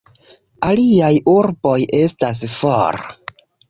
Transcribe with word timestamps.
Aliaj 0.69 1.13
urboj 1.35 1.77
estas 2.01 2.45
for. 2.59 3.03